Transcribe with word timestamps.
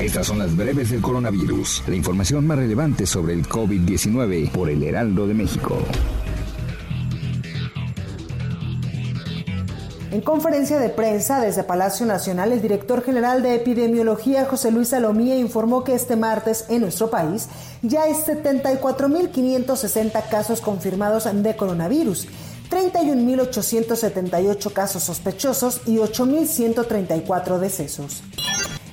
Estas 0.00 0.26
son 0.28 0.38
las 0.38 0.56
breves 0.56 0.90
del 0.90 1.02
coronavirus, 1.02 1.82
la 1.88 1.96
información 1.96 2.46
más 2.46 2.56
relevante 2.56 3.04
sobre 3.04 3.34
el 3.34 3.48
COVID-19 3.48 4.52
por 4.52 4.70
el 4.70 4.84
Heraldo 4.84 5.26
de 5.26 5.34
México. 5.34 5.76
En 10.12 10.20
conferencia 10.20 10.78
de 10.78 10.88
prensa 10.88 11.40
desde 11.40 11.64
Palacio 11.64 12.06
Nacional, 12.06 12.52
el 12.52 12.62
director 12.62 13.02
general 13.02 13.42
de 13.42 13.56
epidemiología, 13.56 14.44
José 14.44 14.70
Luis 14.70 14.90
Salomía, 14.90 15.36
informó 15.36 15.82
que 15.82 15.96
este 15.96 16.14
martes 16.14 16.66
en 16.68 16.82
nuestro 16.82 17.10
país 17.10 17.48
ya 17.82 18.04
hay 18.04 18.12
74.560 18.12 20.28
casos 20.28 20.60
confirmados 20.60 21.28
de 21.42 21.56
coronavirus, 21.56 22.28
31.878 22.70 24.72
casos 24.72 25.02
sospechosos 25.02 25.80
y 25.86 25.96
8.134 25.96 27.58
decesos. 27.58 28.22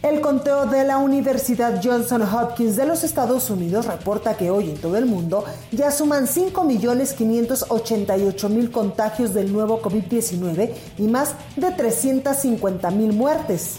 El 0.06 0.22
conteo 0.22 0.68
de 0.68 0.84
la 0.84 1.00
Universidad 1.00 1.82
Johnson 1.84 2.22
Hopkins 2.22 2.76
de 2.76 2.86
los 2.86 3.04
Estados 3.04 3.50
Unidos 3.50 3.88
reporta 3.88 4.38
que 4.38 4.52
hoy 4.52 4.70
en 4.70 4.78
todo 4.78 4.98
el 4.98 5.08
mundo 5.08 5.44
ya 5.72 5.90
suman 5.90 6.28
5.588.000 6.28 8.70
contagios 8.70 9.34
del 9.34 9.52
nuevo 9.52 9.82
COVID-19 9.82 10.70
y 11.00 11.08
más 11.08 11.34
de 11.56 11.70
350.000 11.70 13.14
muertes. 13.14 13.78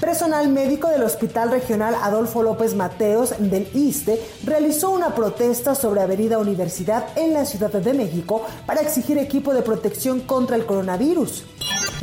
Personal 0.00 0.48
médico 0.50 0.88
del 0.88 1.02
Hospital 1.02 1.50
Regional 1.50 1.96
Adolfo 2.00 2.44
López 2.44 2.76
Mateos 2.76 3.34
del 3.40 3.68
ISTE 3.74 4.24
realizó 4.44 4.90
una 4.90 5.16
protesta 5.16 5.74
sobre 5.74 6.00
Avenida 6.00 6.38
Universidad 6.38 7.08
en 7.16 7.34
la 7.34 7.44
Ciudad 7.44 7.72
de 7.72 7.92
México 7.92 8.46
para 8.66 8.82
exigir 8.82 9.18
equipo 9.18 9.52
de 9.52 9.62
protección 9.62 10.20
contra 10.20 10.54
el 10.54 10.64
coronavirus. 10.64 11.42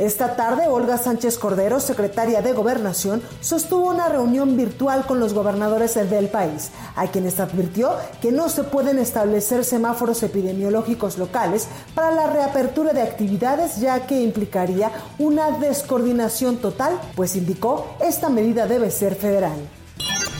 Esta 0.00 0.34
tarde, 0.34 0.66
Olga 0.66 0.98
Sánchez 0.98 1.38
Cordero, 1.38 1.78
secretaria 1.78 2.42
de 2.42 2.52
Gobernación, 2.52 3.22
sostuvo 3.40 3.90
una 3.90 4.08
reunión 4.08 4.56
virtual 4.56 5.06
con 5.06 5.20
los 5.20 5.34
gobernadores 5.34 5.94
del 5.94 6.26
país, 6.26 6.70
a 6.96 7.06
quienes 7.06 7.38
advirtió 7.38 7.92
que 8.20 8.32
no 8.32 8.48
se 8.48 8.64
pueden 8.64 8.98
establecer 8.98 9.64
semáforos 9.64 10.24
epidemiológicos 10.24 11.16
locales 11.16 11.68
para 11.94 12.10
la 12.10 12.26
reapertura 12.26 12.92
de 12.92 13.02
actividades, 13.02 13.76
ya 13.76 14.04
que 14.08 14.20
implicaría 14.20 14.90
una 15.20 15.52
descoordinación 15.58 16.56
total, 16.56 17.00
pues 17.14 17.36
indicó 17.36 17.86
esta 18.00 18.28
medida 18.28 18.66
debe 18.66 18.90
ser 18.90 19.14
federal. 19.14 19.60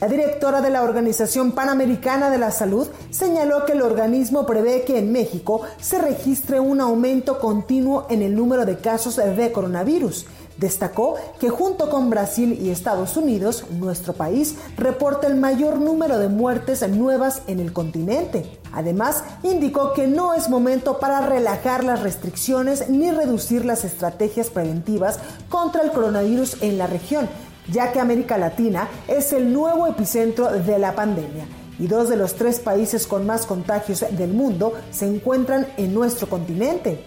La 0.01 0.09
directora 0.09 0.59
de 0.59 0.69
la 0.69 0.83
Organización 0.83 1.53
Panamericana 1.53 2.29
de 2.29 2.37
la 2.37 2.51
Salud 2.51 2.87
señaló 3.11 3.65
que 3.65 3.71
el 3.71 3.81
organismo 3.81 4.45
prevé 4.45 4.83
que 4.83 4.99
en 4.99 5.13
México 5.13 5.61
se 5.79 5.99
registre 5.99 6.59
un 6.59 6.81
aumento 6.81 7.39
continuo 7.39 8.05
en 8.09 8.21
el 8.21 8.35
número 8.35 8.65
de 8.65 8.77
casos 8.77 9.15
de 9.15 9.51
coronavirus. 9.53 10.25
Destacó 10.57 11.15
que 11.39 11.49
junto 11.49 11.89
con 11.89 12.09
Brasil 12.09 12.57
y 12.61 12.69
Estados 12.69 13.17
Unidos, 13.17 13.65
nuestro 13.71 14.13
país 14.13 14.55
reporta 14.77 15.27
el 15.27 15.35
mayor 15.35 15.79
número 15.79 16.17
de 16.17 16.29
muertes 16.29 16.87
nuevas 16.89 17.41
en 17.47 17.59
el 17.59 17.73
continente. 17.73 18.59
Además, 18.71 19.23
indicó 19.43 19.93
que 19.93 20.07
no 20.07 20.33
es 20.33 20.49
momento 20.49 20.99
para 20.99 21.21
relajar 21.21 21.83
las 21.83 22.03
restricciones 22.03 22.89
ni 22.89 23.11
reducir 23.11 23.65
las 23.65 23.83
estrategias 23.83 24.49
preventivas 24.49 25.19
contra 25.49 25.81
el 25.83 25.91
coronavirus 25.91 26.61
en 26.61 26.77
la 26.77 26.87
región, 26.87 27.29
ya 27.67 27.91
que 27.91 27.99
América 27.99 28.37
Latina 28.37 28.87
es 29.07 29.33
el 29.33 29.51
nuevo 29.51 29.87
epicentro 29.87 30.51
de 30.51 30.79
la 30.79 30.95
pandemia 30.95 31.45
y 31.79 31.87
dos 31.87 32.09
de 32.09 32.15
los 32.15 32.35
tres 32.35 32.59
países 32.59 33.05
con 33.07 33.25
más 33.25 33.45
contagios 33.45 34.05
del 34.11 34.33
mundo 34.33 34.73
se 34.91 35.05
encuentran 35.05 35.67
en 35.77 35.93
nuestro 35.93 36.27
continente. 36.27 37.03